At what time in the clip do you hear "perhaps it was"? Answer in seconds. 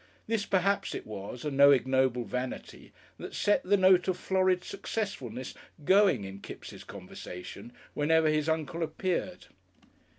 0.47-1.45